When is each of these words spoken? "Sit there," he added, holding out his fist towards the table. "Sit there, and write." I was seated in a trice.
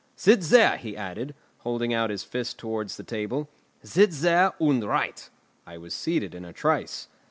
"Sit 0.15 0.41
there," 0.41 0.77
he 0.77 0.97
added, 0.97 1.35
holding 1.59 1.93
out 1.93 2.09
his 2.09 2.23
fist 2.23 2.57
towards 2.57 2.97
the 2.97 3.03
table. 3.03 3.51
"Sit 3.83 4.09
there, 4.09 4.51
and 4.59 4.83
write." 4.83 5.29
I 5.67 5.77
was 5.77 5.93
seated 5.93 6.33
in 6.33 6.43
a 6.43 6.51
trice. 6.51 7.07